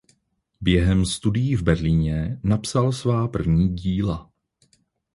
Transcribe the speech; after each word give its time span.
Během 0.61 1.05
studií 1.05 1.55
v 1.55 1.63
Berlíně 1.63 2.39
napsal 2.43 2.91
svá 2.91 3.27
první 3.27 3.75
díla. 3.75 4.29